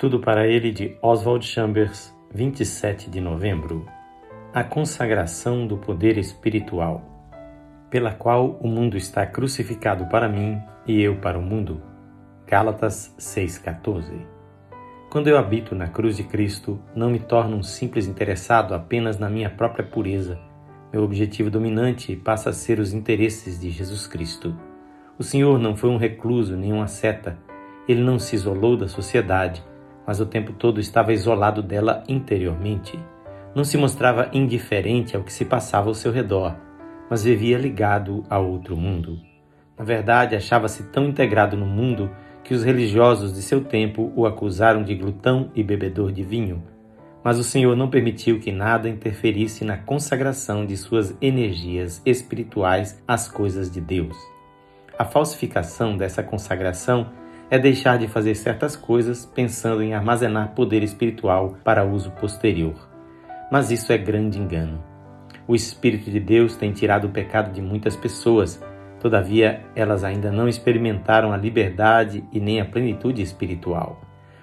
[0.00, 3.84] Tudo para ele de Oswald Chambers, 27 de novembro.
[4.50, 7.04] A consagração do poder espiritual,
[7.90, 11.82] pela qual o mundo está crucificado para mim e eu para o mundo.
[12.46, 14.26] Gálatas 6:14.
[15.10, 19.28] Quando eu habito na cruz de Cristo, não me torno um simples interessado apenas na
[19.28, 20.38] minha própria pureza.
[20.90, 24.56] Meu objetivo dominante passa a ser os interesses de Jesus Cristo.
[25.18, 27.36] O Senhor não foi um recluso nem uma seta.
[27.86, 29.62] Ele não se isolou da sociedade
[30.10, 32.98] mas o tempo todo estava isolado dela interiormente.
[33.54, 36.56] Não se mostrava indiferente ao que se passava ao seu redor,
[37.08, 39.20] mas vivia ligado a outro mundo.
[39.78, 42.10] Na verdade, achava-se tão integrado no mundo
[42.42, 46.60] que os religiosos de seu tempo o acusaram de glutão e bebedor de vinho.
[47.22, 53.28] Mas o Senhor não permitiu que nada interferisse na consagração de suas energias espirituais às
[53.28, 54.16] coisas de Deus.
[54.98, 57.12] A falsificação dessa consagração
[57.50, 62.88] é deixar de fazer certas coisas pensando em armazenar poder espiritual para uso posterior.
[63.50, 64.80] Mas isso é grande engano.
[65.48, 68.62] O Espírito de Deus tem tirado o pecado de muitas pessoas,
[69.00, 74.00] todavia elas ainda não experimentaram a liberdade e nem a plenitude espiritual.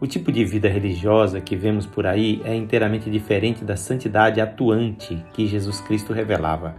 [0.00, 5.24] O tipo de vida religiosa que vemos por aí é inteiramente diferente da santidade atuante
[5.32, 6.74] que Jesus Cristo revelava.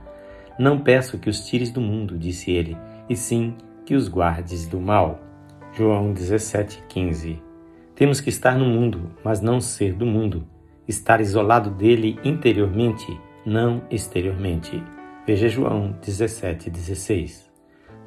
[0.58, 2.78] Não peço que os tires do mundo, disse ele,
[3.10, 5.29] e sim que os guardes do mal.
[5.72, 7.40] João 17,15
[7.96, 10.48] Temos que estar no mundo, mas não ser do mundo.
[10.88, 14.84] Estar isolado dele interiormente, não exteriormente.
[15.26, 17.50] Veja João 17,16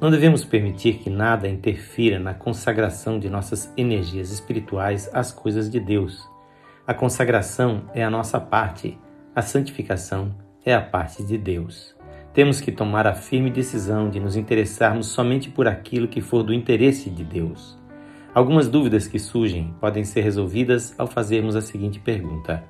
[0.01, 5.79] Não devemos permitir que nada interfira na consagração de nossas energias espirituais às coisas de
[5.79, 6.29] Deus.
[6.85, 8.99] A consagração é a nossa parte,
[9.33, 11.95] a santificação é a parte de Deus
[12.33, 16.53] temos que tomar a firme decisão de nos interessarmos somente por aquilo que for do
[16.53, 17.77] interesse de Deus.
[18.33, 22.63] Algumas dúvidas que surgem podem ser resolvidas ao fazermos a seguinte pergunta: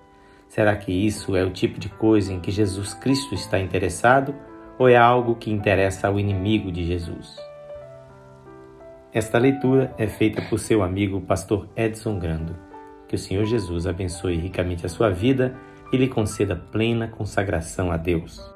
[0.50, 4.36] Será que isso é o tipo de coisa em que Jesus Cristo está interessado
[4.77, 7.37] ou é algo que interessa ao inimigo de Jesus?
[9.14, 12.55] Esta leitura é feita por seu amigo pastor Edson Grando.
[13.08, 15.55] Que o Senhor Jesus abençoe ricamente a sua vida
[15.92, 18.52] e lhe conceda plena consagração a Deus.